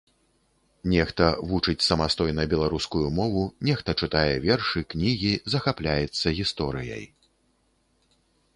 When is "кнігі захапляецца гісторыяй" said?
4.95-7.03